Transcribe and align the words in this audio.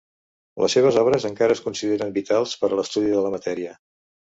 Les 0.63 0.75
seves 0.75 0.97
obres 1.01 1.29
encara 1.29 1.57
es 1.57 1.63
consideren 1.67 2.19
vitals 2.19 2.59
per 2.65 2.75
a 2.75 2.77
l'estudi 2.83 3.17
de 3.17 3.25
la 3.29 3.39
matèria. 3.41 3.81